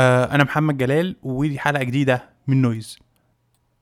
[0.00, 2.98] آه أنا محمد جلال ودي حلقة جديدة من Noise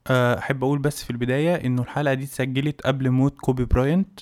[0.07, 4.21] آه أحب أقول بس في البداية إنه الحلقة دي اتسجلت قبل موت كوبي براينت.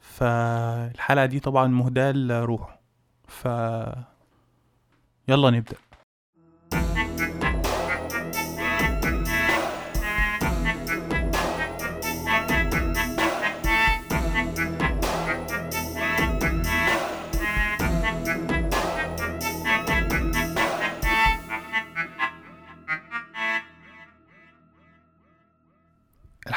[0.00, 2.80] فالحلقة دي طبعا مهداة لروحه.
[3.28, 3.44] ف
[5.28, 5.76] يلا نبدأ.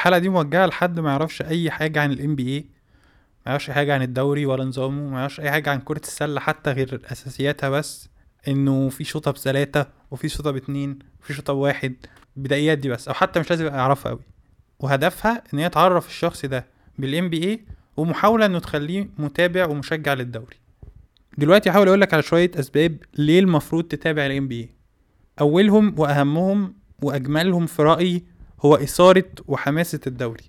[0.00, 2.60] الحلقة دي موجهة لحد ما يعرفش أي حاجة عن NBA
[3.46, 6.40] ما يعرفش أي حاجة عن الدوري ولا نظامه ما يعرفش أي حاجة عن كرة السلة
[6.40, 8.08] حتى غير أساسياتها بس
[8.48, 11.94] إنه في شوطه بثلاثه وفي شوطه باتنين وفي شوطه بواحد
[12.36, 14.22] بدايات دي بس أو حتى مش لازم يعرفها قوي
[14.78, 16.66] وهدفها إن هي تعرف الشخص ده
[16.98, 17.64] NBA
[17.96, 20.56] ومحاولة إنه تخليه متابع ومشجع للدوري.
[21.38, 24.68] دلوقتي هحاول أقول لك على شوية أسباب ليه المفروض تتابع NBA
[25.40, 28.29] أولهم وأهمهم وأجملهم في رأيي
[28.60, 30.44] هو إثارة وحماسة الدوري.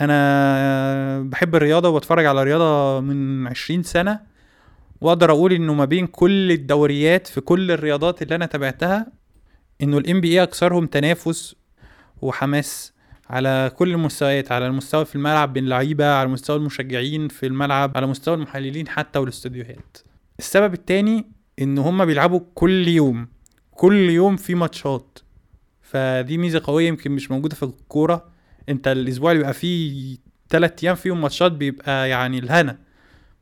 [0.00, 4.20] أنا بحب الرياضة وبتفرج على رياضة من عشرين سنة
[5.00, 9.06] وأقدر أقول إنه ما بين كل الدوريات في كل الرياضات اللي أنا تابعتها
[9.82, 11.54] إنه ال NBA أكثرهم تنافس
[12.22, 12.92] وحماس
[13.30, 18.06] على كل المستويات على المستوى في الملعب بين لعيبة على مستوى المشجعين في الملعب على
[18.06, 19.98] مستوى المحللين حتى والاستوديوهات.
[20.38, 21.26] السبب التاني
[21.58, 23.28] إن هما بيلعبوا كل يوم
[23.70, 25.18] كل يوم في ماتشات.
[25.90, 28.28] فدي ميزة قوية يمكن مش موجودة في الكورة.
[28.68, 30.16] انت الأسبوع اللي بيبقى فيه
[30.48, 32.78] تلات أيام فيهم ماتشات بيبقى يعني الهنا.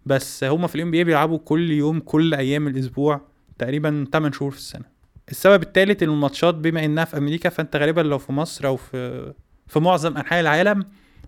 [0.06, 3.20] بس هما في الام بي بيلعبوا كل يوم كل أيام الأسبوع
[3.58, 4.84] تقريبا 8 شهور في السنة.
[5.30, 9.32] السبب الثالث ان الماتشات بما إنها في أمريكا فأنت غالبا لو في مصر أو في
[9.66, 10.84] في معظم أنحاء العالم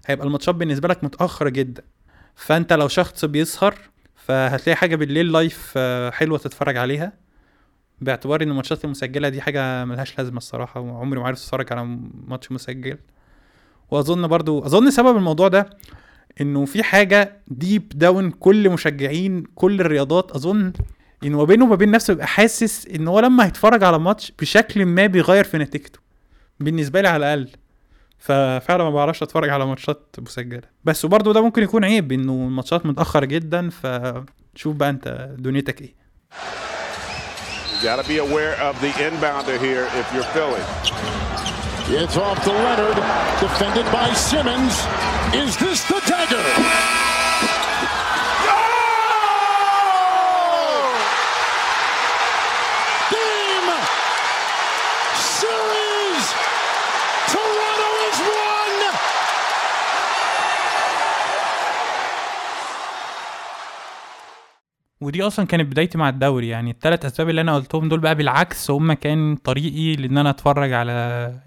[0.06, 1.82] هيبقى الماتشات بالنسبة لك متاخره جدا.
[2.36, 3.74] فأنت لو شخص بيسهر
[4.16, 7.12] فهتلاقي حاجة بالليل live آه، حلوة تتفرج عليها.
[8.00, 12.52] باعتبار إن الماتشات المسجلة دي حاجة ملهاش لازمة الصراحة وعمري ما عرفت أتفرج على ماتش
[12.52, 12.98] مسجل.
[13.90, 15.70] وأظن برضو أظن سبب الموضوع ده
[16.40, 20.72] إنه في حاجة deep down كل مشجعين كل الرياضات أظن
[21.24, 24.86] إن ما بينه وما بين نفسه يبقى حاسس إن هو لما هيتفرج على ماتش بشكل
[24.86, 25.98] ما بيغير في نتيجته.
[26.60, 27.50] بالنسبة لي على الأقل.
[28.18, 30.62] ففعلا ما بعرفش أتفرج على ماتشات مسجلة.
[30.84, 35.94] بس وبرضه ده ممكن يكون عيب إنه الماتشات متاخر جدا فشوف بقى أنت دنيتك إيه.
[37.82, 40.60] Got to be aware of the inbounder here if you're Philly.
[41.90, 42.96] It's off to Leonard,
[43.40, 44.74] defended by Simmons.
[45.34, 46.77] Is this the dagger?
[65.08, 68.70] ودي أصلا كانت بدايتي مع الدوري يعني الثلاث أسباب اللي أنا قلتهم دول بقى بالعكس
[68.70, 70.92] هم كان طريقي لإن أنا أتفرج على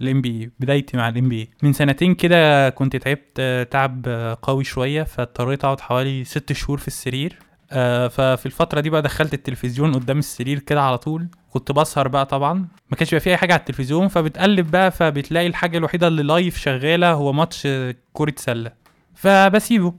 [0.02, 4.08] ال NBA بدايتي مع ال NBA من سنتين كده كنت تعبت تعب
[4.42, 7.40] قوي شوية فاضطريت أقعد حوالي ست شهور في السرير.
[7.72, 11.28] آه، ففي الفترة دي بقى دخلت التلفزيون قدام السرير كده على طول.
[11.50, 12.68] كنت بسهر بقى طبعا.
[12.90, 16.58] ما كانش بيبقى في أي حاجة على التلفزيون فبتقلب بقى فبتلاقي الحاجة الوحيدة اللي live
[16.58, 17.68] شغالة هو ماتش
[18.14, 18.72] كرة سلة.
[19.16, 19.94] فبسيبه.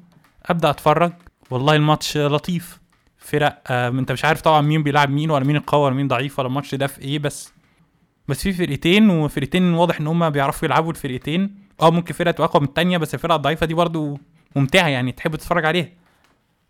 [0.46, 1.12] أبدأ أتفرج.
[1.50, 2.81] والله الماتش لطيف.
[3.22, 6.38] فرق آه انت مش عارف طبعا مين بيلعب مين ولا مين القوي ولا مين ضعيف
[6.38, 7.52] ولا الماتش ده في إيه بس
[8.28, 11.54] بس في فرقتين وفرقتين واضح ان هم بيعرفوا يلعبوا الفرقتين.
[11.82, 14.18] آه ممكن فرقة تبقى اقوى من التانية بس الفرقة الضعيفة دي برضو
[14.56, 15.88] ممتعة يعني تحب تتفرج عليها.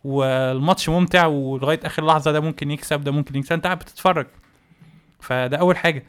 [0.04, 4.26] والماتش ممتع ولغاية آخر لحظة ده ممكن يكسب ده ممكن يكسب انت قاعد بتتفرج.
[5.20, 6.04] فده أول حاجة.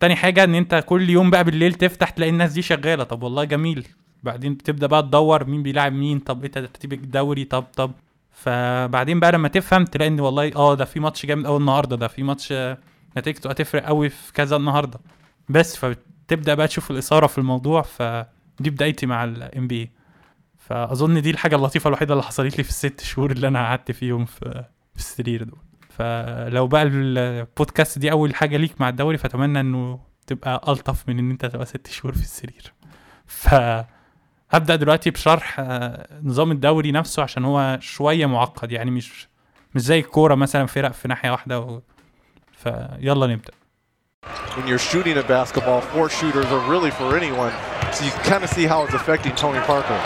[0.00, 3.04] تاني حاجة إن أنت كل يوم بقى بالليل تفتح تلاقي الناس دي شغالة.
[3.04, 3.86] طب والله جميل.
[4.22, 6.18] بعدين بتبدا بقى تدور مين بيلعب مين.
[6.18, 7.92] طب إيه ترتيب الدوري؟ طب طب.
[8.34, 12.08] فبعدين بقى لما تفهم تلاقي إن والله آه ده في ماتش جامد قوي النهارده ده
[12.08, 12.54] في ماتش
[13.18, 15.00] نتيجته هتفرق قوي في كذا النهارده.
[15.48, 19.90] بس فبتبدأ بقى تشوف الإثارة في الموضوع فدي بدايتي مع ال NBA
[20.58, 24.24] فأظن دي الحاجة اللطيفة الوحيدة اللي حصلت لي في الست شهور اللي أنا قعدت فيهم
[24.24, 24.64] في
[24.94, 25.58] في السرير دول.
[25.90, 31.30] فلو بقى البودكاست دي أول حاجة ليك مع الدوري فأتمنى إنه تبقى ألطف من إن
[31.30, 32.72] أنت تبقى ست شهور في السرير.
[33.26, 33.48] ف
[34.50, 39.28] هبدا دلوقتي بشرح آه، نظام الدوري نفسه عشان هو شوية معقد يعني مش
[39.74, 41.80] مش زي الكوره مثلا فرق في ناحيه واحدة و...
[42.52, 43.52] فيلا نبدا
[44.56, 47.52] when you're shooting a basketball, four shooters are really for anyone.
[47.92, 49.98] So you kind of see how it's affecting Tony Parker.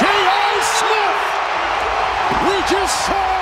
[0.00, 0.54] J.R.
[0.78, 1.22] Smith!
[2.46, 3.35] We just saw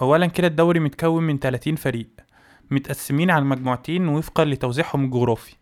[0.00, 2.08] اولا كده الدوري متكون من 30 فريق
[2.70, 5.54] متقسمين على مجموعتين وفقا لتوزيعهم الجغرافي.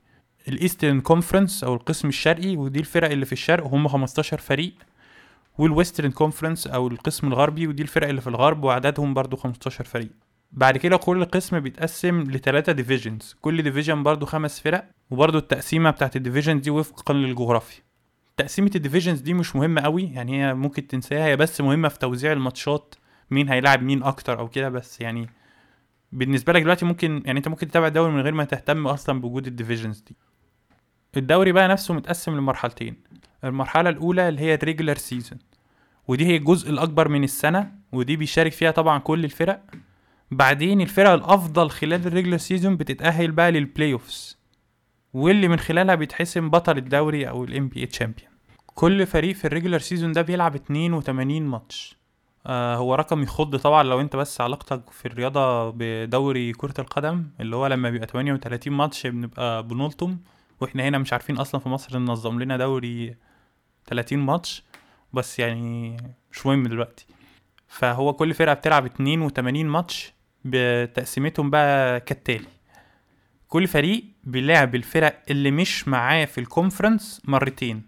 [0.48, 4.72] ال Eastern Conference أو القسم الشرقي ودي الفرق اللي في الشرق هم 15 فريق.
[5.58, 10.10] وال Western Conference أو القسم الغربي ودي الفرق اللي في الغرب وعددهم برضو 15 فريق.
[10.52, 16.16] بعد كده كل قسم بيتقسم لثلاثة divisions كل division برضو خمس فرق وبرضو التقسيمة بتاعت
[16.16, 17.82] ال division دي وفقا للجغرافيا
[18.36, 21.98] تقسيمة ال divisions دي مش مهمة قوي يعني هي ممكن تنساها هي بس مهمة في
[21.98, 22.94] توزيع الماتشات
[23.30, 25.28] مين هيلاعب مين أكتر أو كده بس يعني
[26.12, 29.46] بالنسبة لك دلوقتي ممكن يعني أنت ممكن تتابع الدوري من غير ما تهتم أصلا بوجود
[29.46, 30.16] ال divisions دي.
[31.16, 32.96] الدوري بقى نفسه متقسم لمرحلتين.
[33.44, 35.38] المرحلة الأولى اللي هي ال regular season
[36.08, 39.62] ودي هي الجزء الأكبر من السنة ودي بيشارك فيها طبعا كل الفرق.
[40.30, 44.38] بعدين الفرق الأفضل خلال ال regular season بتتأهل بقى لل playoffs
[45.12, 48.30] واللي من خلالها بيتحسم بطل الدوري أو ال NBA champion
[48.66, 51.97] كل فريق في ال regular season ده بيلعب 82 ماتش.
[52.46, 57.56] آه هو رقم يخض طبعا لو أنت بس علاقتك في الرياضة بدوري كرة القدم اللي
[57.56, 60.18] هو لما بيبقى 38 ماتش بنبقى بنلطم
[60.60, 63.16] وإحنا هنا مش عارفين أصلا في مصر ننظم لنا دوري
[63.86, 64.62] 30 ماتش
[65.12, 65.96] بس يعني
[66.32, 67.06] مش مهم دلوقتي.
[67.68, 70.12] فهو كل فرقة بتلعب 82 ماتش
[70.44, 72.46] بتقسيمتهم بقى كالتالي.
[73.48, 77.82] كل فريق بيلعب الفرق اللي مش معاه في ال conference مرتين.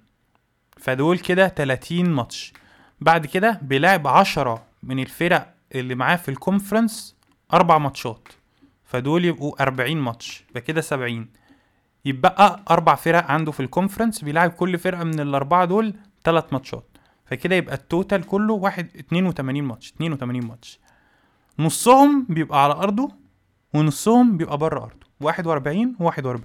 [0.77, 2.53] فدول كده 30 ماتش.
[3.01, 7.17] بعد كده بيلعب 10 من الفرق اللي معاه في ال conference
[7.53, 8.29] أربع ماتشات.
[8.85, 10.45] فدول يبقوا 40 ماتش.
[10.55, 11.29] فكده 70
[12.05, 15.95] يبقى أربع فرق عنده في ال conference بيلعب كل فرقة من الأربعة دول
[16.25, 16.85] تلات ماتشات.
[17.27, 20.79] فكده يبقى ال total كله واحد 82 ماتش 82 ماتش.
[21.59, 23.13] نصهم بيبقى على أرضه
[23.75, 25.07] ونصهم بيبقى بره أرضه.
[25.21, 26.41] 41 و41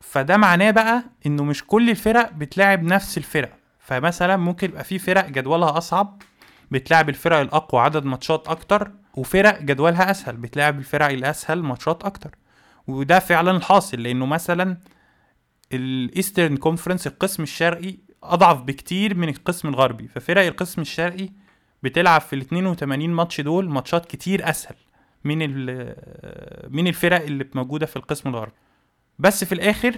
[0.00, 3.52] فده معناه بقى إنه مش كل الفرق بتلاعب نفس الفرق.
[3.82, 6.22] فمثلا ممكن يبقى في فرق جدولها أصعب
[6.70, 12.30] بتلاعب الفرق الأقوى عدد ماتشات أكتر وفرق جدولها أسهل بتلاعب الفرق الأسهل ماتشات أكتر.
[12.86, 14.76] وده فعلا الحاصل لأنه مثلا
[15.72, 20.08] ال Eastern Conference القسم الشرقي أضعف بكتير من القسم الغربي.
[20.08, 21.28] ففرق القسم الشرقي
[21.82, 24.76] بتلعب في ال 82 ماتش دول ماتشات كتير أسهل
[25.24, 25.38] من
[26.70, 28.52] من الفرق اللي موجودة في القسم الغربي.
[29.18, 29.96] بس في الآخر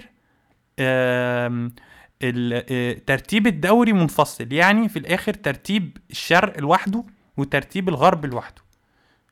[3.05, 7.03] ترتيب الدوري منفصل يعني في الآخر ترتيب الشرق لوحده
[7.37, 8.61] وترتيب الغرب لوحده.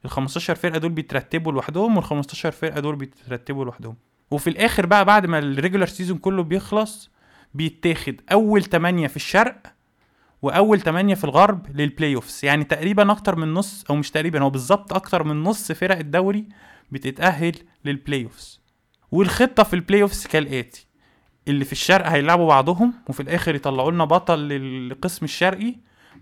[0.05, 3.95] ال 15 فرقة دول بيترتبوا لوحدهم وال 15 فرقة دول بيترتبوا لوحدهم.
[4.31, 7.09] وفي الآخر بقى بعد ما ال regular season كله بيخلص
[7.53, 9.73] بيتاخد أول 8 في الشرق
[10.41, 14.49] وأول 8 في الغرب لل playoffs يعني تقريبا أكتر من نص أو مش تقريبا هو
[14.49, 16.45] بالظبط أكتر من نص فرق الدوري
[16.91, 17.55] بتتأهل
[17.85, 18.59] لل playoffs
[19.11, 20.87] والخطة في ال playoffs كالآتي.
[21.47, 25.75] اللي في الشرق هيلعبوا بعضهم وفي الآخر يطلعوا لنا بطل للقسم الشرقي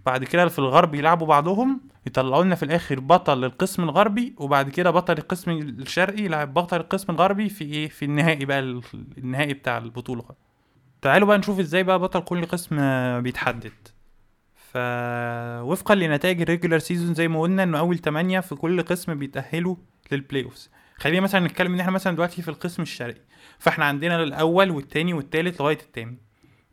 [0.06, 4.91] بعد كده في الغرب يلعبوا بعضهم يطلعوا لنا في الآخر بطل للقسم الغربي وبعد كده
[4.91, 8.59] بطل القسم الشرقي يلعب بطل القسم الغربي في إيه؟ في النهائي بقى
[9.18, 10.23] النهائي بتاع البطولة.
[11.01, 12.75] تعالوا بقى نشوف إزاي بقى بطل كل قسم
[13.21, 13.71] بيتحدد.
[14.74, 19.75] فوفقا لنتائج ال regular season زي ما قلنا إنه أول 8 في كل قسم بيتأهلوا
[20.11, 20.69] لل playoffs
[21.01, 23.21] خلينا مثلا نتكلم إن إحنا مثلا دلوقتي في القسم الشرقي
[23.59, 26.15] فإحنا عندنا الأول والتاني والتالت لغاية التامن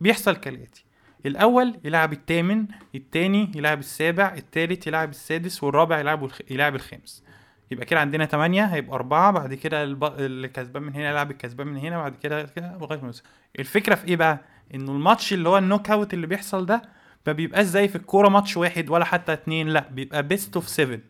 [0.01, 0.85] بيحصل كالآتي
[1.27, 6.31] الأول يلعب الثامن التاني يلعب السابع التالت يلعب السادس والرابع يلعب.
[6.51, 7.25] يلعب الخامس
[7.71, 9.83] يبقى كده عندنا تمانية هيبقى أربعة بعد كده.
[10.19, 13.13] الكسبان من هنا يلعب الكسبان من هنا بعد كده كده لغاية ما
[13.59, 14.41] الفكرة في إيه بقى؟
[14.75, 16.82] إنه الماتش اللي هو ال knockout اللي بيحصل ده
[17.27, 21.01] ما بيبقاش زي في الكورة ماتش واحد ولا حتى اتنين لا بيبقى best of seven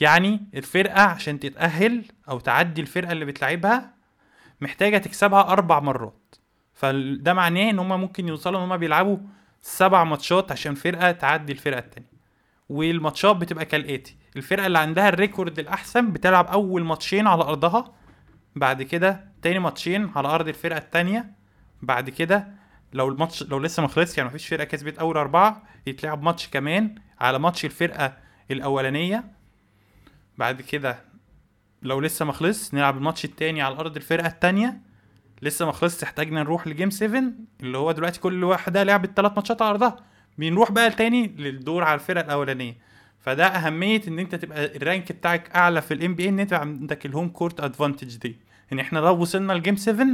[0.00, 3.94] يعني الفرقة عشان تتأهل أو تعدي الفرقة اللي بتلعبها
[4.60, 6.34] محتاجة تكسبها أربع مرات.
[6.74, 9.18] فده معناه إن هما ممكن يوصلوا إن هما بيلعبوا
[9.60, 12.14] سبع ماتشات عشان فرقة تعدي الفرقة التانية.
[12.68, 14.16] والماتشات بتبقى كالآتي.
[14.36, 17.92] الفرقة اللي عندها ال record الأحسن بتلعب أول ماتشين على أرضها
[18.56, 21.30] بعد كده تاني ماتشين على أرض الفرقة التانية
[21.82, 22.48] بعد كده
[22.92, 26.94] لو الماتش لو لسه ما خلصش يعني مفيش فرقة كسبت أول أربعة يتلعب ماتش كمان
[27.20, 28.16] على ماتش الفرقة
[28.50, 29.24] الأولانية
[30.38, 30.98] بعد كده
[31.82, 34.80] لو لسه ما خلص نلعب الماتش التاني على أرض الفرقة التانية.
[35.42, 37.22] لسه ما خلصش احتاجنا نروح ل game 7
[37.60, 39.96] اللي هو دلوقتي كل واحدة لعبت ثلاث ماتشات على أرضها.
[40.38, 42.76] بنروح بقى تاني للدور على الفرقة الأولانية.
[43.20, 47.06] فده أهمية إن أنت تبقى ال rank بتاعك أعلى في ال NBA إن أنت عندك
[47.06, 48.38] ال home court advantage دي.
[48.72, 50.06] ان إحنا لو وصلنا ل game 7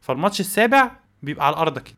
[0.00, 0.90] فالماتش السابع
[1.22, 1.94] بيبقى على أرضك.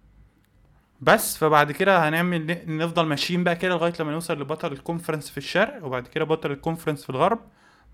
[1.01, 5.39] بس فبعد كده هنعمل نفضل ماشيين بقى كده لغاية لما نوصل لبطل ال conference في
[5.39, 7.39] الشرق وبعد كده بطل ال conference في الغرب.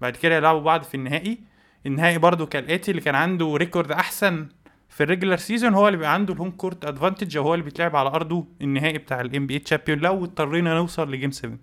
[0.03, 1.39] بعد كده يلعبوا بعض في النهائي.
[1.87, 4.47] النهائي برضو كالاتي اللي كان عنده record أحسن
[4.89, 7.97] في ال regular season هو اللي بيبقى عنده ال home court advantage هو اللي بيتلعب
[7.97, 11.57] على أرضه النهائي بتاع ال NBA champion لو اضطرينا نوصل ل game 7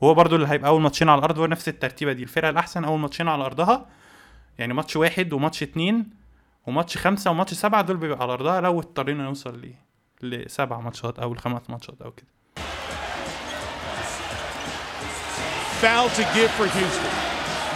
[0.00, 2.22] وهو برضو اللي هيبقى أول ماتشين على الأرض هو نفس الترتيبة دي.
[2.22, 3.86] الفرقة الأحسن أول ماتشين على أرضها.
[4.58, 6.10] يعني ماتش واحد وماتش اتنين
[6.66, 9.72] وماتش خمسة وماتش سبعة دول بيبقى على أرضها لو اضطرينا نوصل ل
[10.26, 12.26] لسبع ماتشات أو لخمس ماتشات أو كده.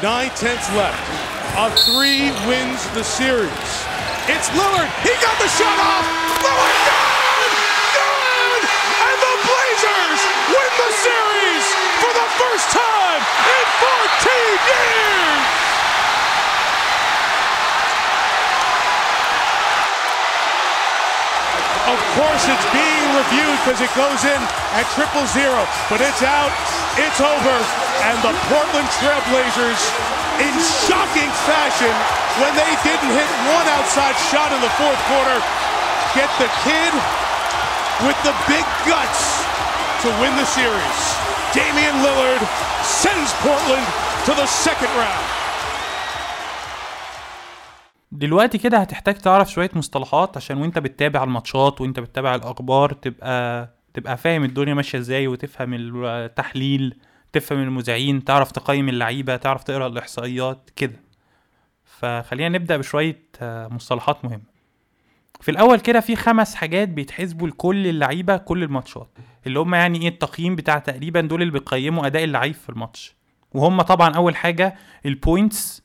[0.02, 0.99] Nine tenths left.
[1.54, 3.71] A three wins the series.
[4.26, 4.90] It's Lillard.
[5.06, 6.02] He got the shot off.
[6.42, 7.54] Lillard!
[7.94, 8.62] Good!
[8.99, 11.66] And the Blazers win the series
[12.02, 15.47] for the first time in 14 years!
[21.94, 24.42] Of course, it's being reviewed because it goes in
[24.75, 26.50] at triple zero, but it's out,
[27.06, 27.56] it's over,
[28.08, 29.82] and the Portland Trailblazers,
[30.46, 30.54] in
[30.88, 31.96] shocking fashion,
[32.42, 35.38] when they didn't hit one outside shot in the fourth quarter,
[36.18, 36.94] get the kid
[38.08, 39.22] with the big guts
[40.04, 41.00] to win the series.
[41.58, 42.44] Damian Lillard
[43.01, 43.88] sends Portland
[44.27, 45.25] to the second round.
[48.12, 54.17] دلوقتي كده هتحتاج تعرف شوية مصطلحات عشان وانت بتتابع الماتشات وانت بتتابع الأخبار تبقى تبقى
[54.17, 56.95] فاهم الدنيا ماشية إزاي وتفهم التحليل
[57.33, 61.01] تفهم المذيعين تعرف تقيم اللعيبة تعرف تقرأ الإحصائيات كده.
[61.85, 64.53] فخلينا نبدأ بشوية آه، مصطلحات مهمة.
[65.41, 70.09] في الأول كده في خمس حاجات بيتحسبوا لكل اللعيبة كل الماتشات اللي هم يعني إيه
[70.09, 73.15] التقييم بتاع تقريبا دول اللي بيقيموا أداء اللعيب في الماتش.
[73.55, 74.75] وهم طبعا أول حاجة
[75.07, 75.83] ال points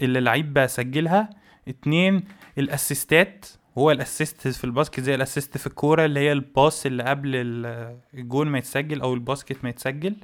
[0.00, 1.30] اللي اللعيب سجلها
[1.68, 2.24] اتنين
[2.58, 3.46] ال assistات
[3.78, 6.86] هو ال assist في ال basket زي ال assist في الكورة اللي هي ال pass
[6.86, 10.16] اللي قبل ال- الجول ما يتسجل أو ال basket ما يتسجل.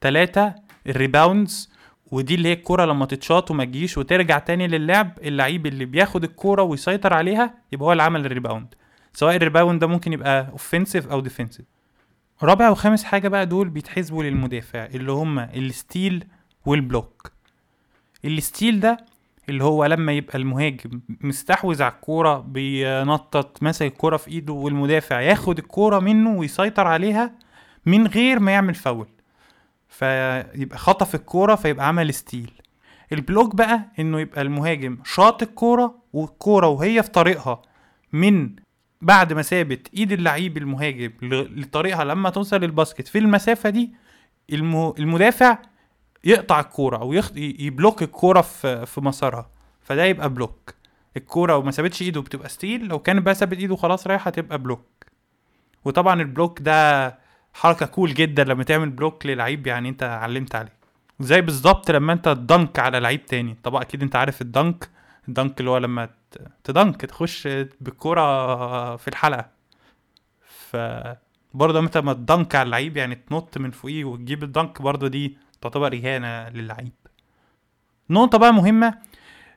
[0.00, 0.54] تلاتة
[0.86, 1.70] ال rebounds.
[2.12, 6.62] ودي اللي هي الكورة لما تتشاط وما تجيش وترجع تاني للعب اللعيب اللي بياخد الكورة
[6.62, 8.74] ويسيطر عليها يبقى هو اللي عمل ال rebound.
[9.12, 11.66] سواء ال rebound ده ممكن يبقى offensive أو defensive
[12.42, 16.24] رابع وخامس حاجة بقى دول بيتحسبوا للمدافع اللي هما ال steal
[16.66, 17.32] وال block.
[18.24, 18.96] ال steal ده
[19.48, 25.58] اللي هو لما يبقى المهاجم مستحوذ على الكورة بينطط ماسك الكورة في إيده والمدافع ياخد
[25.58, 27.32] الكورة منه ويسيطر عليها
[27.86, 29.06] من غير ما يعمل فاول.
[29.88, 32.50] فيبقى خطف الكورة فيبقى عمل steal.
[33.12, 37.62] ال block بقى إنه يبقى المهاجم شاط الكورة والكورة وهي في طريقها
[38.12, 38.50] من
[39.00, 41.10] بعد ما سابت إيد اللعيب المهاجم
[41.56, 43.08] لطريقها لما توصل لل basket.
[43.08, 43.90] في المسافة دي
[44.52, 45.58] الم- المدافع
[46.24, 47.30] يقطع الكورة أو يخ...
[47.36, 49.50] ي block الكورة في في مسارها
[49.82, 50.74] فده يبقى block.
[51.16, 54.86] الكورة وما سابتش إيده بتبقى steal لو كانت بقى سابت إيده خلاص رايحة تبقى block.
[55.84, 57.08] وطبعا ال block ده
[57.54, 60.72] حركة cool جدا لما تعمل block للعيب يعني أنت علمت عليه.
[61.20, 63.56] زي بالظبط لما أنت ت dunk على لعيب تاني.
[63.62, 64.90] طبعا أكيد أنت عارف ال dunk
[65.28, 66.08] الدنك اللي هو لما
[66.64, 67.48] تدنك تخش
[67.80, 69.46] بالكورة في الحلقة.
[70.70, 70.76] ف
[71.54, 75.94] برضه أنت لما تدنك على اللعيب يعني تنط من فوقيه وتجيب الدنك برضه دي تعتبر
[75.94, 76.92] إهانة للعيب.
[78.10, 78.94] نقطة بقى مهمة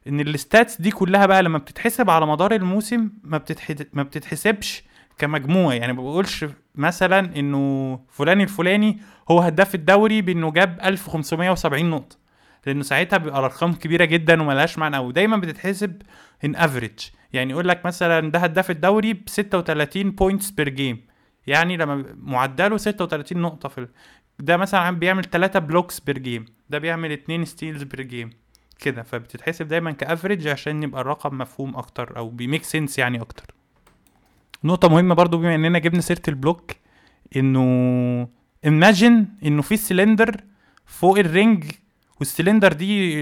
[0.07, 3.87] إن الستاتس دي كلها بقى لما بتتحسب على مدار الموسم ما بتتحد...
[3.93, 4.83] ما بتتحسبش
[5.17, 6.45] كمجموعه يعني ما بقولش
[6.75, 8.99] مثلا إنه فلان الفلاني
[9.31, 12.15] هو هداف الدوري بإنه جاب 1570 نقطة.
[12.65, 14.95] لإنه ساعتها بيبقى أرقام كبيرة جدا وملهاش معنى.
[14.97, 16.01] قوي دايما بتتحسب
[16.45, 16.99] on average
[17.33, 21.05] يعني يقول لك مثلا ده هداف الدوري ب 36 points per game
[21.47, 23.87] يعني لما معدله 36 نقطة في
[24.39, 28.29] ده مثلا عم بيعمل 3 blocks per game ده بيعمل 2 steals per game
[28.79, 29.03] كده.
[29.03, 33.45] فبتتحسب دايما ك average عشان يبقى الرقم مفهوم أكتر أو بي make sense يعني أكتر.
[34.63, 36.71] نقطة مهمة برضو بما إننا جبنا سيرة ال block
[37.35, 38.27] إنه
[38.67, 40.41] imagine إنه في سلندر
[40.85, 41.71] فوق ال ring
[42.19, 43.13] وال cylinder دي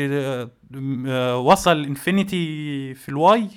[1.07, 3.47] آه، وصل infinity في ال Y.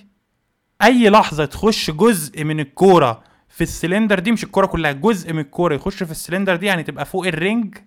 [0.82, 5.74] أي لحظة تخش جزء من الكورة في السلندر دي مش الكورة كلها جزء من الكورة
[5.74, 7.78] يخش في السلندر دي يعني تبقى فوق ال ring.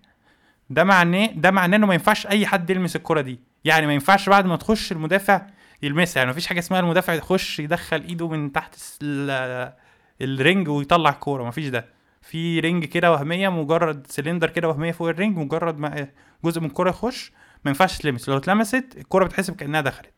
[0.69, 3.39] ده معناه ده معناه إنه ما ينفعش أي حد يلمس الكرة دي.
[3.63, 5.41] يعني ما ينفعش بعد ما تخش المدافع
[5.83, 6.17] يلمسها.
[6.21, 9.73] يعني ما فيش حاجة اسمها المدافع يخش يدخل إيده من تحت الس- ال-
[10.21, 11.43] ال ring ويطلع الكورة.
[11.43, 11.85] ما فيش ده.
[12.21, 16.07] في ring كده وهمية مجرد سلندر كده وهمية فوق ال ring مجرد ما
[16.45, 17.31] جزء من الكورة يخش
[17.65, 18.29] ما ينفعش تلمس.
[18.29, 20.13] لو اتلمست الكورة بتحسب كأنها دخلت.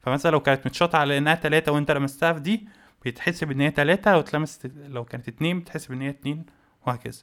[0.00, 2.68] فمثلا لو كانت متشاطة على إنها ثلاثة وأنت لمستها في دي
[3.04, 6.46] بيتحسب إن هي ثلاثة لو اتلمست لو كانت اتنين بتحسب إن هي اتنين
[6.86, 7.22] وهكذا.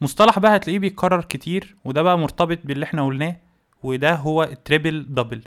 [0.00, 3.36] مصطلح بقى هتلاقيه بيتكرر كتير وده بقى مرتبط باللي إحنا قلناه
[3.82, 5.42] وده هو ال triple double.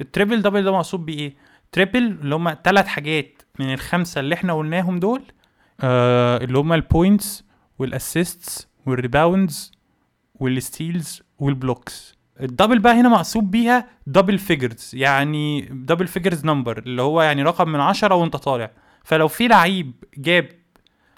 [0.00, 1.34] ال triple double ده مقصود بيه إيه
[1.72, 5.22] triple اللي هما تلات حاجات من الخمسة اللي إحنا قلناهم دول
[5.80, 7.44] آه اللي هما البوينتس
[7.78, 9.72] والاسيستس والريباوندز
[10.34, 17.22] والستيلز والبلوكس الدبل بقى هنا مقصود بيها double figures يعني double figures number اللي هو
[17.22, 18.70] يعني رقم من عشرة وانت طالع.
[19.04, 20.48] فلو في لعيب جاب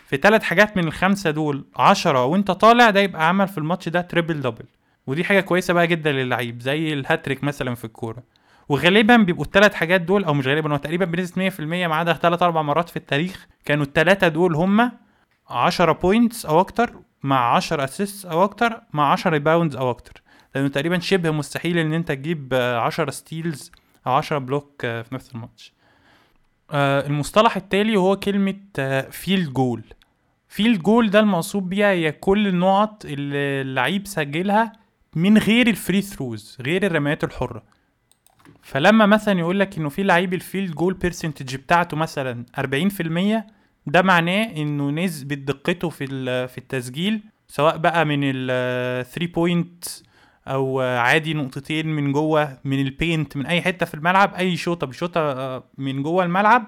[0.07, 4.01] في ثلاث حاجات من الخمسة دول عشرة وانت طالع ده يبقى عمل في الماتش ده
[4.01, 4.65] triple double
[5.07, 8.23] ودي حاجة كويسة بقى جدا للعيب زي الهاتريك مثلا في الكورة.
[8.69, 12.43] وغالبا بيبقوا الثلاث حاجات دول أو مش غالبا هو تقريبا بنسبة 100% ما عدا ثلاث
[12.43, 14.93] أربع مرات في التاريخ كانوا الثلاثه دول هم
[15.51, 20.22] 10 points أو أكتر مع 10 assist أو أكتر مع 10 rebounds أو أكتر.
[20.55, 23.73] لأنه تقريبا شبه مستحيل إن أنت تجيب آه، 10 steals
[24.07, 25.73] أو 10 block آه، في نفس الماتش.
[26.71, 28.57] آه، المصطلح التالي هو كلمة
[29.11, 29.83] field goal
[30.49, 34.73] field goal ده المقصود بيها هي كل النقط اللي اللعيب سجلها
[35.17, 37.63] من غير ال free throws غير الرميات الحرة.
[38.63, 43.45] فلما مثلا يقول لك إنه في لعيب ال field goal percentage بتاعته مثلا 40%
[43.87, 46.07] ده معناه إنه نسبة دقته في
[46.49, 49.85] في التسجيل سواء بقى من ال 3 point
[50.49, 54.87] أو عادي نقطتين من جوه من ال paint من أي حتة في الملعب أي شوطة
[54.87, 56.67] بيشوطها آه، من جوه الملعب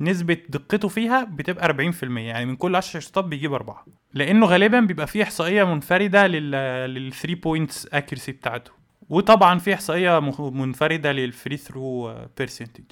[0.00, 5.06] نسبة دقته فيها بتبقى 40% يعني من كل 10 شوطات بيجيب أربعة لأنه غالبا بيبقى
[5.06, 6.50] فيه إحصائية منفردة لل
[6.94, 8.70] لل 3 points accuracy بتاعته
[9.08, 12.84] وطبعا في إحصائية منفردة لل free throw percentage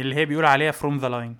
[0.00, 1.36] اللي هي بيقول عليها from the line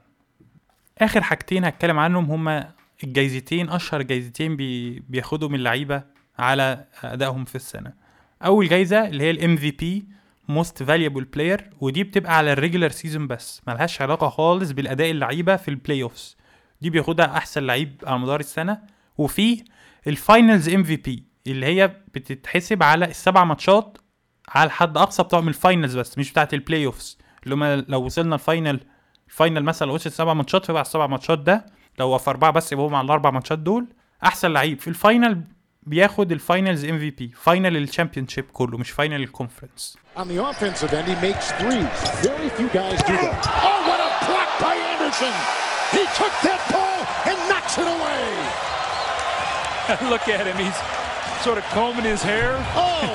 [0.98, 2.72] آخر حاجتين هتكلم عنهم هما
[3.04, 6.02] الجايزتين أشهر جايزتين بي بياخدهم اللعيبة
[6.38, 8.05] على أدائهم في السنة.
[8.44, 10.06] أول جايزة اللي هي ال MVP
[10.48, 15.56] most valuable player ودي بتبقى على ال regular season بس ملهاش علاقة خالص بالأداء اللعيبة
[15.56, 16.36] في ال playoffs
[16.80, 18.78] دي بياخدها أحسن لعيب على مدار السنة.
[19.18, 19.64] وفي
[20.06, 23.98] ال finals MVP اللي هي بتتحسب على السبع ماتشات
[24.48, 28.42] على الحد أقصى بتوع ال finals بس مش بتاعت ال playoffs اللي لو وصلنا ال
[28.42, 28.80] final
[29.28, 31.66] ال final مثلا لو وصل سبع ماتشات فيبقى السبع ماتشات ده
[31.98, 33.86] لو في أربعة بس يبقى هم على الأربع ماتشات دول
[34.24, 34.80] أحسن لعيب.
[34.80, 35.44] في ال final
[35.85, 40.93] بياخد الفاينلز ام في بي فاينل الشامبيون شيب كله مش فاينل الكونفرنس On the offensive
[40.93, 41.97] end, he makes threes.
[42.29, 43.43] Very few guys do that.
[43.69, 45.33] Oh, what a block by Anderson!
[45.97, 46.99] He took that ball
[47.29, 48.27] and knocks it away.
[50.13, 50.57] Look at him.
[50.65, 50.79] He's
[51.47, 52.51] sort of combing his hair.
[52.75, 53.13] Oh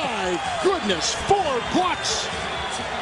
[0.00, 0.26] my
[0.66, 1.14] goodness!
[1.30, 2.12] Four blocks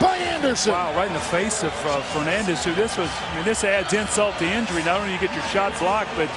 [0.01, 0.73] by Anderson.
[0.73, 3.93] Wow, right in the face of uh, Fernandez, who this was, I mean, this adds
[3.93, 4.83] insult to injury.
[4.85, 6.29] Not only you get your shot blocked, but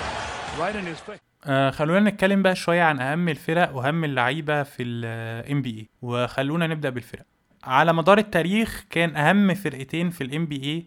[0.59, 1.19] right in his face.
[1.44, 6.90] آه خلونا نتكلم بقى شوية عن أهم الفرق وأهم اللعيبة في ال NBA وخلونا نبدأ
[6.90, 7.22] بالفرق.
[7.64, 10.84] على مدار التاريخ كان أهم فرقتين في ال NBA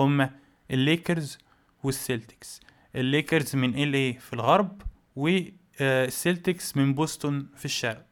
[0.00, 0.30] هما
[0.70, 1.38] الليكرز
[1.82, 2.60] والسيلتكس
[2.96, 4.82] الليكرز من LA في الغرب
[5.16, 8.06] والسيلتكس من بوسطن في الشرق.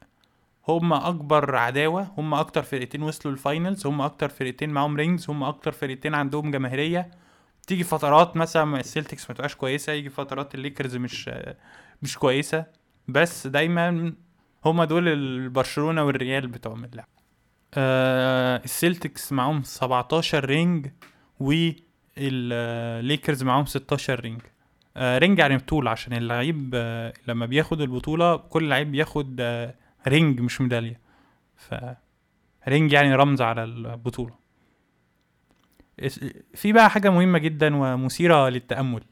[0.68, 5.48] هما أكبر عداوة هما أكتر فرقتين وصلوا ال finals هما أكتر فرقتين معاهم rings هما
[5.48, 7.11] أكتر فرقتين عندهم جماهيرية.
[7.71, 11.31] تيجي فترات مثلا مع السيلتكس ما تبقاش كويسة يجي فترات الليكرز مش
[12.03, 12.65] مش كويسة.
[13.09, 14.15] بس دايما
[14.65, 17.09] هما دول البرشلونة والريال بتوعهم اللعب.
[17.75, 20.87] آه السيلتكس معاهم 17 ring
[21.41, 24.40] والليكرز معاهم 16 ring.
[24.97, 29.75] آه ring يعني بطولة عشان اللعيب آه لما بياخد البطولة كل لعيب بياخد آه
[30.09, 31.01] ring مش ميدالية.
[31.57, 31.75] ف
[32.69, 34.39] ring يعني رمز على البطولة.
[36.55, 39.03] في بقى حاجة مهمة جدا ومثيرة للتأمل.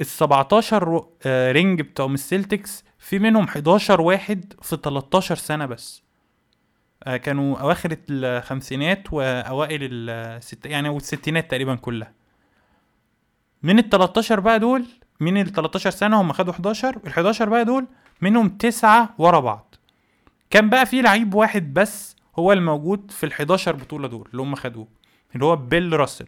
[0.00, 6.02] ال 17 رو- آه، ring بتوع السيلتكس في منهم 11 واحد في 13 سنة بس.
[7.04, 12.12] آه، كانوا أواخر الخمسينات وأوائل الست يعني أو الستينات تقريبا كلها.
[13.62, 14.84] من ال 13 بقى دول
[15.20, 17.86] من ال 13 سنة هم خدوا 11 ال 11 بقى دول
[18.20, 19.74] منهم تسعة ورا بعض.
[20.50, 24.54] كان بقى في لعيب واحد بس هو الموجود في ال 11 بطولة دول اللي هم
[24.54, 24.88] خدوه.
[25.34, 26.26] اللي هو بيل راسل.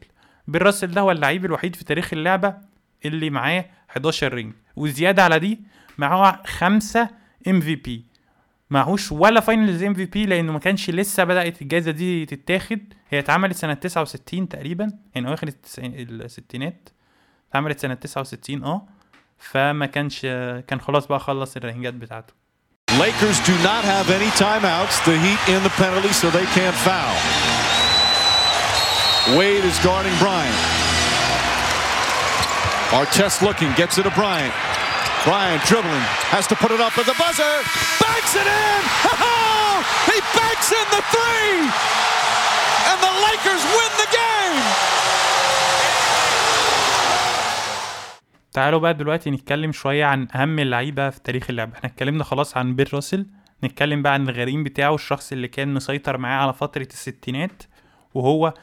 [0.48, 2.54] بيل راسل ده هو اللعيب الوحيد في تاريخ اللعبة
[3.04, 4.52] اللي معاه 11 ring.
[4.76, 5.60] وزيادة على دي
[5.98, 7.08] معاه خمسة
[7.48, 8.04] MVP
[8.70, 12.80] معهوش ولا finals MVP لأنه ما كانش لسه بدأت الجائزة دي تتاخد.
[13.08, 14.92] هي اتعملت سنة 69 تقريبا.
[15.14, 16.88] يعني أواخر الستينات.
[17.50, 18.86] اتعملت سنة 69 آه.
[19.38, 20.20] فما كانش
[20.66, 22.32] كان خلاص بقى خلص الرينجات بتاعته.
[22.90, 24.96] Lakers do not have any timeouts.
[25.06, 27.43] The Heat in the penalty, so they can't foul.
[29.32, 30.54] Wade is guarding Bryant.
[32.92, 34.52] Artest looking, gets it to Bryant.
[35.24, 37.54] Bryant dribbling, has to put it up at the buzzer.
[38.04, 38.80] Banks it in!
[39.08, 39.80] Oh!
[40.12, 41.56] He banks in the three!
[42.90, 44.62] And the Lakers win the game!
[48.52, 52.76] تعالوا بقى دلوقتي نتكلم شوية عن أهم اللعيبة في تاريخ اللعبة إحنا اتكلمنا خلاص عن
[52.76, 53.26] بيل راسل
[53.64, 57.62] نتكلم بقى عن الغريم بتاعه الشخص اللي كان مسيطر معاه على فترة الستينات
[58.14, 58.54] وهو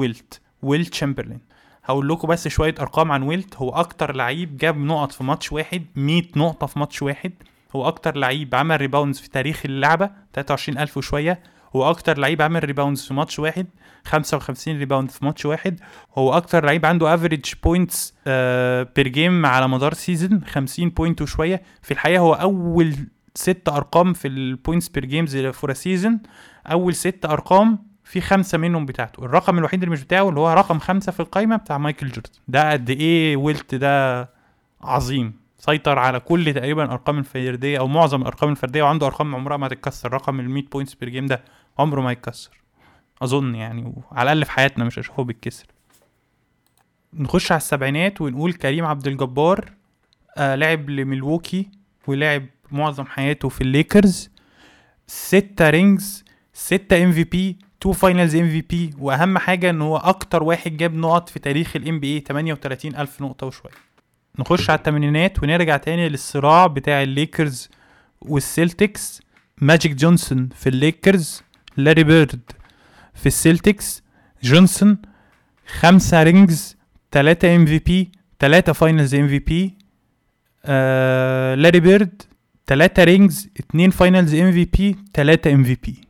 [0.00, 1.40] ويلت ويل تشامبرلين.
[1.84, 3.56] هقول لكم بس شوية أرقام عن ويلت.
[3.56, 7.32] هو أكتر لعيب جاب نقط في ماتش واحد 100 نقطة في ماتش واحد.
[7.76, 11.42] هو أكتر لعيب عمل rebounds في تاريخ اللعبة 23000 وشوية.
[11.76, 13.66] هو أكتر لعيب عمل rebounds في ماتش واحد
[14.04, 15.80] 55 rebound في ماتش واحد.
[16.18, 18.14] هو أكتر لعيب عنده average points
[18.96, 21.62] per game على مدار season 50 point وشوية.
[21.82, 22.94] في الحقيقة هو أول
[23.34, 26.20] ست أرقام في ال points per games for season
[26.66, 29.24] أول ست أرقام في خمسة منهم بتاعته.
[29.24, 32.30] الرقم الوحيد اللي مش بتاعه اللي هو رقم خمسة في القايمة بتاع مايكل جوردن.
[32.48, 34.28] ده قد إيه ويلت ده
[34.80, 35.32] عظيم.
[35.58, 40.12] سيطر على كل تقريبا الارقام الفرديه أو معظم الارقام الفرديه وعنده أرقام عمرها ما هتتكسر
[40.12, 41.42] رقم ال 100 points per game ده
[41.78, 42.50] عمره ما يتكسر.
[43.22, 45.66] أظن يعني وعلى الأقل في حياتنا مش هشوفه بيتكسر.
[47.14, 49.72] نخش على السبعينات ونقول كريم عبد الجبار
[50.36, 51.68] آه لعب لميلوكي
[52.06, 54.30] ولعب معظم حياته في الليكرز.
[55.06, 59.96] ستة رينجز ستة ام في بي تو فاينلز ام في بي وأهم حاجة إن هو
[59.96, 63.72] أكتر واحد جاب نقط في تاريخ ال NBA 38 ألف نقطة وشوية.
[64.38, 67.68] نخش على الثمانينات ونرجع تاني للصراع بتاع الليكرز
[68.20, 69.22] والسيلتكس
[69.60, 71.42] ماجيك جونسون في الليكرز
[71.76, 72.40] لاري بيرد
[73.14, 74.02] في السيلتكس
[74.42, 74.98] جونسون
[75.66, 76.76] خمسة rings
[77.10, 79.74] تلاتة ام في بي تلاتة فاينلز ام في بي
[81.62, 82.22] لاري بيرد
[82.66, 86.00] تلاتة رينجز اتنين فاينلز ام في بي تلاتة ام في بي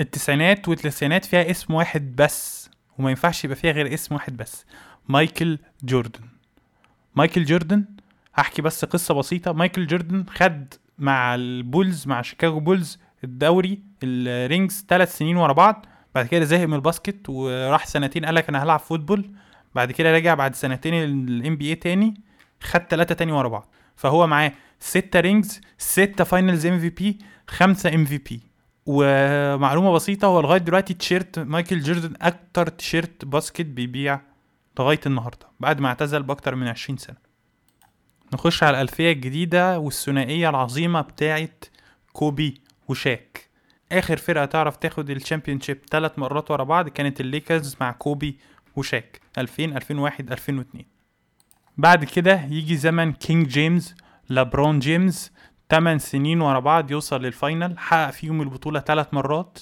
[0.00, 4.64] التسعينات والتسعينات فيها اسم واحد بس وما ينفعش يبقى فيها غير اسم واحد بس
[5.08, 6.20] مايكل جوردن.
[7.14, 7.84] مايكل جوردن؟
[8.34, 9.52] هحكي بس قصة بسيطة.
[9.52, 15.86] مايكل جوردن خد مع البولز مع شيكاغو بولز الدوري ال rings ثلاث سنين ورا بعض.
[16.14, 19.30] بعد كده زهق من ال basket وراح سنتين قال لك أنا هلعب football.
[19.74, 22.14] بعد كده رجع بعد سنتين ال NBA تاني
[22.60, 23.74] خد ثلاثة تاني ورا بعض.
[23.96, 28.40] فهو معاه ستة رينجز ستة فاينلز ام في بي خمسة ام في بي
[28.86, 34.20] ومعلومة بسيطة هو لغاية دلوقتي تيشيرت مايكل جوردن أكتر تيشيرت basket بيبيع
[34.78, 37.16] لغاية النهاردة بعد ما اعتزل بأكتر من عشرين سنة.
[38.34, 41.64] نخش على الألفية الجديدة والثنائية العظيمة بتاعت
[42.12, 43.46] كوبي وشاك.
[43.92, 48.38] آخر فرقة تعرف تاخد ال championship ثلاث مرات ورا بعض كانت الليكرز مع كوبي
[48.76, 50.84] وشاك 2000 2001 2002
[51.76, 53.94] بعد كده يجي زمن كينج جيمس
[54.28, 55.32] لابرون جيمس
[55.70, 59.58] 8 سنين ورا بعض يوصل لل final حقق فيهم البطولة ثلاث مرات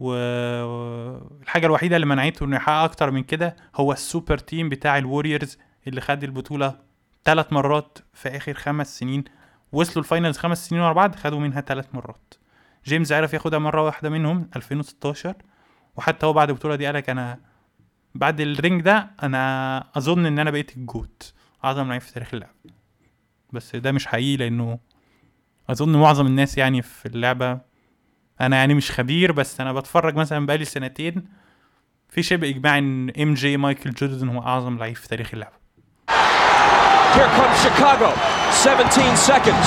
[0.00, 5.58] والحاجة الوحيدة اللي منعته إنه يحقق أكتر من كده هو ال super team بتاع الوريورز
[5.86, 6.78] اللي خد البطولة
[7.24, 9.24] ثلاث مرات في آخر خمس سنين.
[9.72, 12.34] وصلوا ال finals خمس سنين ورا بعض خدوا منها ثلاث مرات.
[12.84, 15.34] جيمس عرف ياخدها مرة واحدة منهم 2016
[15.96, 17.38] وحتى هو بعد البطولة دي قالك أنا
[18.14, 21.32] بعد ال ring ده أنا أظن إن أنا بقيت ال GOAT
[21.64, 22.52] أعظم لعيب في تاريخ اللعبة
[23.52, 24.78] بس ده مش حقيقي لأنه
[25.72, 27.58] أظن معظم الناس يعني في اللعبة
[28.40, 31.24] أنا يعني مش خبير بس أنا بتفرج مثلا بقالي سنتين
[32.08, 35.62] في شبه إجماع إن MJ مايكل جوردن هو أعظم لعيب في تاريخ اللعبة
[37.14, 38.08] Here comes Chicago.
[38.50, 39.66] 17 seconds.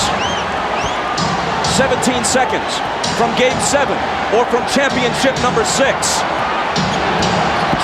[1.77, 2.71] 17 seconds
[3.17, 3.97] from game seven
[4.35, 6.21] or from championship number six.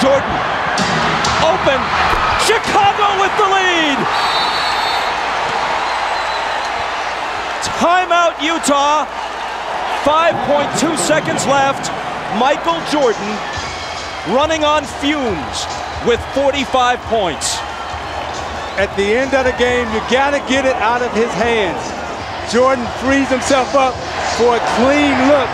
[0.02, 0.38] Jordan
[1.52, 1.80] open.
[2.50, 4.00] Chicago with the lead.
[7.82, 9.10] Timeout, Utah.
[10.06, 11.90] 5.2 seconds left.
[12.38, 13.34] Michael Jordan
[14.38, 15.66] running on fumes
[16.06, 17.58] with 45 points.
[18.78, 21.82] At the end of the game, you got to get it out of his hands.
[22.54, 23.98] Jordan frees himself up
[24.38, 25.50] for a clean look.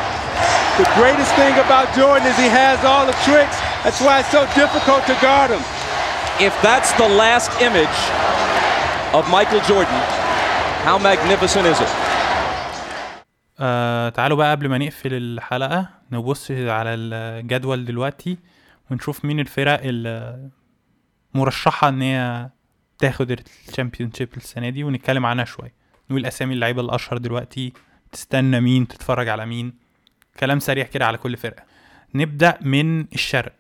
[0.76, 3.56] The greatest thing about Jordan is he has all the tricks.
[3.88, 5.64] That's why it's so difficult to guard him.
[6.44, 7.88] If that's the last image
[9.16, 9.96] of Michael Jordan,
[10.84, 12.07] how magnificent is it?
[13.60, 18.38] آه تعالوا بقى قبل ما نقفل الحلقة نبص على الجدول دلوقتي
[18.92, 19.82] ونشوف مين الفرق
[21.36, 22.50] المرشحة إن هي
[23.00, 25.74] تاخد ال championship السنة دي ونتكلم عنها شوية.
[26.10, 27.74] نقول أسامي اللعيبة الأشهر دلوقتي
[28.12, 29.74] تستنى مين تتفرج على مين.
[30.40, 31.64] كلام سريع كده على كل فرقة.
[32.16, 33.54] نبدأ من الشرق.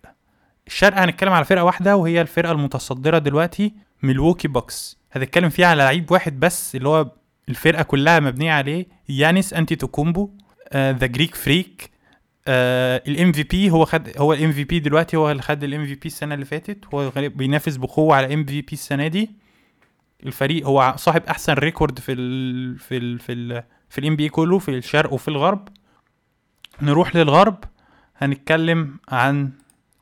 [0.67, 4.97] الشرق هنتكلم على فرقة واحدة وهي الفرقة المتصدرة دلوقتي ميلووكي باكس.
[5.11, 7.11] هنتكلم فيها على لعيب واحد بس اللي هو
[7.49, 10.31] الفرقة كلها مبنية عليه يانيس أنتيتوكومبو
[10.75, 11.91] the Greek Freak
[12.47, 16.45] ال MVP هو خد هو ال MVP دلوقتي هو اللي خد ال MVP السنة اللي
[16.45, 19.31] فاتت هو بينافس بقوة على MVP السنة دي.
[20.25, 24.59] الفريق هو صاحب أحسن record في ال في ال في ال في ال NBA كله
[24.59, 25.67] في الشرق وفي الغرب.
[26.81, 27.63] نروح للغرب
[28.17, 29.51] هنتكلم عن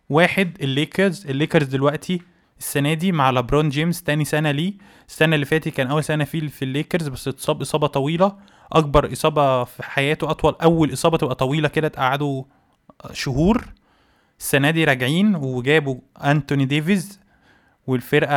[0.10, 2.22] واحد الليكرز الليكرز دلوقتي
[2.60, 4.74] السنة دي مع لابرون جيمس تاني سنة ليه.
[5.08, 8.38] السنة اللي فاتت كان أول سنة فيه في الليكرز بس اتصاب إصابة طويلة.
[8.72, 12.44] أكبر إصابة في حياته أطول أول إصابة تبقى طويلة كده تقعده
[13.12, 13.66] شهور.
[14.40, 17.20] السنة دي راجعين وجابوا أنتوني ديفيز
[17.88, 18.36] والفرقة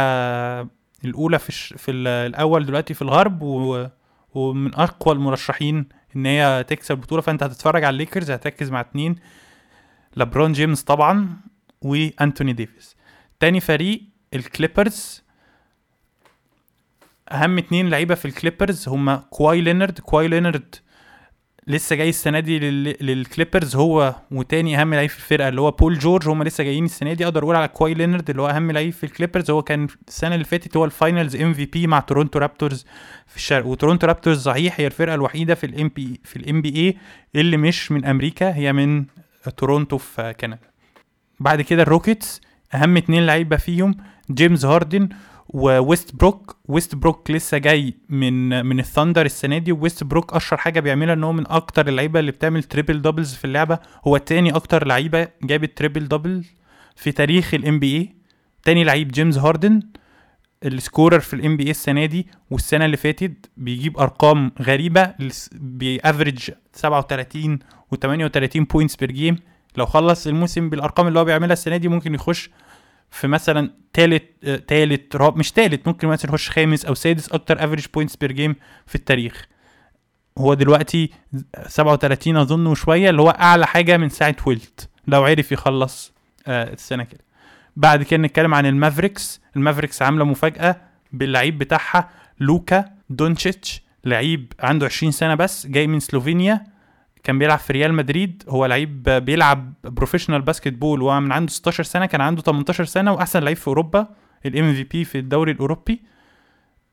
[1.05, 1.75] الأولى في الش...
[1.77, 3.87] في ال- الأول دلوقتي في الغرب و...
[4.35, 7.23] ومن أقوى المرشحين إن هي تكسب البطولة.
[7.23, 9.17] فأنت هتتفرج على الليكرز هتركز مع اتنين.
[10.17, 11.37] لبرون جيمس طبعا
[11.83, 12.98] وأنتوني ديفيز.
[13.41, 14.03] تاني فريق
[14.35, 15.23] الكليبرز.
[17.33, 20.75] أهم اتنين لعيبة في الكليبرز هما كواي لينارد كواي لينارد
[21.67, 23.77] لسه جاي السنة دي لل- للكليبرز.
[23.77, 26.29] هو وتاني أهم لعيب في الفرقة اللي هو بول جورج.
[26.29, 27.25] هم لسه جايين السنة دي.
[27.25, 29.51] أقدر أقول على كواي لينارد اللي هو أهم لعيب في الكليبرز.
[29.51, 32.87] هو كان السنة اللي فاتت هو ال finals MVP مع تورونتو رابتورز
[33.27, 33.67] في الشرق.
[33.67, 36.97] وتورونتو رابتورز صحيح هي الفرقة الوحيدة في ال NB في ال NBA
[37.41, 38.55] اللي مش من أمريكا.
[38.55, 39.05] هي من
[39.57, 40.59] تورونتو في كندا.
[41.41, 42.41] بعد كده الروكيتس.
[42.75, 43.95] أهم اتنين لعيبة فيهم
[44.31, 45.09] جيمس هاردن
[45.49, 50.81] وويست بروك ويست بروك لسه جاي من من الثاندر السنة دي وويست بروك أشهر حاجة
[50.81, 53.79] بيعملها إن هو من أكتر اللعيبة اللي بتعمل triple doubles في اللعبة.
[54.07, 56.45] هو تاني أكتر لعيبة جابت triple double
[56.97, 58.15] في تاريخ ال NBA
[58.65, 59.83] تاني لعيب جيمس هاردن
[60.65, 65.15] ال scorer في ال NBA السنة دي والسنة اللي فاتت بيجيب أرقام غريبة
[65.53, 67.59] بي average 37
[67.95, 69.37] و38 points per game
[69.79, 72.51] لو خلص الموسم بالأرقام اللي هو بيعملها السنة دي ممكن يخش
[73.11, 77.65] في مثلا تالت آه، تالت راب مش تالت ممكن مثلا يخش خامس أو سادس أكتر
[77.65, 79.47] average points per game في التاريخ.
[80.39, 81.11] هو دلوقتي
[81.67, 86.13] 37 أظن وشوية اللي هو أعلى حاجة من ساعة ويلت لو عرف يخلص
[86.47, 87.21] آه السنة كده.
[87.77, 89.41] بعد كده نتكلم عن المافريكس.
[89.57, 90.77] المافريكس عاملة مفاجأة
[91.13, 92.11] باللعيب بتاعها
[92.41, 96.65] لوكا دونتشيتش لعيب عنده 20 سنة بس جاي من سلوفينيا.
[97.23, 102.07] كان بيلعب في ريال مدريد هو لعيب بيلعب professional basketball وهو من عنده 16 سنة
[102.07, 104.09] كان عنده 18 سنة وأحسن لعيب في أوروبا
[104.47, 106.03] ال MVP في الدوري الأوروبي.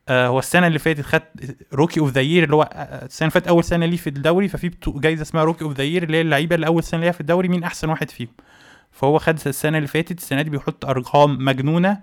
[0.09, 1.21] آه هو السنة اللي فاتت خد
[1.73, 4.47] Rookie of the Year اللي هو آه، السنة اللي فاتت أول سنة ليه في الدوري
[4.47, 7.21] ففي جايزة اسمها Rookie of the Year اللي هي اللعيبة اللي أول سنة ليها في
[7.21, 8.29] الدوري مين أحسن واحد فيهم؟
[8.91, 11.99] فهو خد السنة اللي فاتت السنة دي بيحط أرقام مجنونة.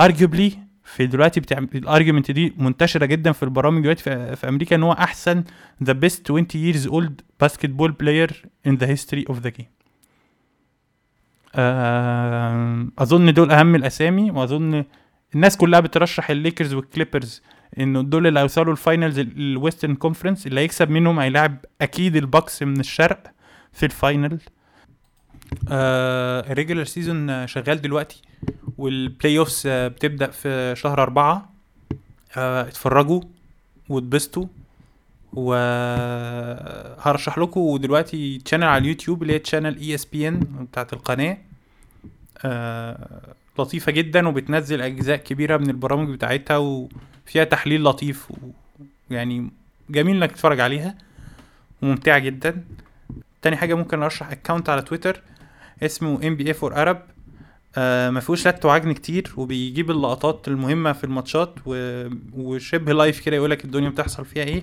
[0.00, 0.58] arguably
[0.94, 4.82] في دلوقتي بتعمل ال argument دي منتشرة جدا في البرامج دلوقتي في, في أمريكا إن
[4.82, 5.44] هو أحسن
[5.84, 7.12] the best 20 years old
[7.44, 8.30] basketball player
[8.68, 9.68] in the history of the game.
[11.54, 14.84] آه، أظن دول أهم الأسامي وأظن
[15.34, 17.42] الناس كلها بترشح الليكرز والكليبرز
[17.78, 22.62] إنه دول اللي هيوصلوا ال finals ال Western Conference اللي هيكسب منهم هيلاعب أكيد الباكس
[22.62, 23.22] من الشرق
[23.72, 24.38] في ال final
[25.70, 28.22] ال regular season شغال دلوقتي.
[28.78, 31.52] وال playoffs بتبدأ في شهر أربعة.
[32.36, 33.20] آه اتفرجوا
[33.88, 34.46] واتبسطوا.
[35.32, 36.58] وهرشح
[37.38, 41.38] لكم دلوقتي channel على اليوتيوب اللي هي channel ESPN بتاعت القناة.
[42.44, 48.32] آه لطيفة جدا وبتنزل أجزاء كبيرة من البرامج بتاعتها وفيها تحليل لطيف
[49.10, 49.50] ويعني
[49.90, 50.94] جميل إنك تتفرج عليها
[51.82, 52.64] وممتعه جدا.
[53.42, 55.22] تاني حاجة ممكن أرشح account على تويتر
[55.82, 57.02] اسمه NBA for Arab
[57.78, 62.04] آه ما فيهوش لت وعجن كتير وبيجيب اللقطات المهمة في الماتشات و...
[62.34, 64.62] وشبه live كده يقول لك الدنيا بتحصل فيها إيه.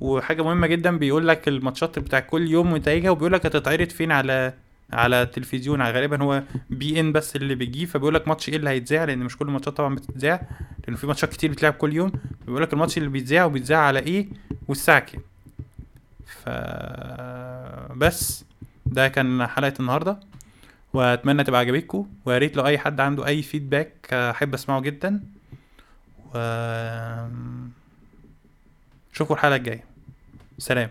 [0.00, 4.52] وحاجة مهمة جدا بيقول لك الماتشات بتاع كل يوم ونتائجها وبيقول لك هتتعرض فين على
[4.92, 5.82] على التلفزيون.
[5.82, 9.46] غالبا هو beIN بس اللي بيجيب فبيقول لك ماتش إيه اللي هيتذاع لأن مش كل
[9.48, 10.48] الماتشات طبعا بتتذاع
[10.86, 12.12] لأن في ماتشات كتير بتلعب كل يوم
[12.46, 14.28] بيقول لك الماتش اللي بيتذاع وبيتذاع على إيه؟
[14.68, 15.20] والساعة كام.
[16.26, 16.48] ف
[17.96, 18.44] بس
[18.86, 20.20] ده كان حلقة النهارده.
[20.92, 25.20] واتمنى تبقى عجبتكم ويا ريت لو أي حد عنده أي فيدباك أحب أسمعه جدا.
[26.34, 26.38] و
[29.34, 29.84] الحلقة الجاية.
[30.58, 30.90] سلام.